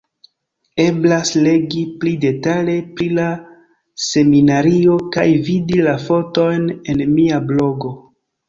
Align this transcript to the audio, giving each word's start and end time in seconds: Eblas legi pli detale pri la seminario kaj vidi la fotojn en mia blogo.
Eblas 0.83 1.31
legi 1.47 1.83
pli 2.03 2.13
detale 2.23 2.73
pri 2.95 3.09
la 3.19 3.27
seminario 4.07 4.97
kaj 5.17 5.27
vidi 5.51 5.81
la 5.91 5.95
fotojn 6.07 6.69
en 6.95 7.05
mia 7.21 7.43
blogo. 7.55 7.95